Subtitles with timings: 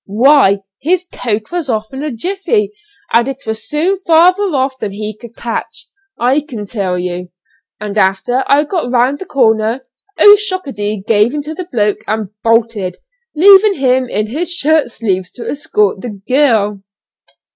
[0.07, 2.71] why, his coat was off in a jiffey,
[3.13, 5.89] and it was soon farther off than he could catch,
[6.19, 7.29] I can tell you.
[7.79, 9.81] After I got round the corner
[10.19, 12.97] O'Shockady gave in to the bloke and bolted,
[13.35, 16.81] leaving him in his shirt sleeves to escort the girl."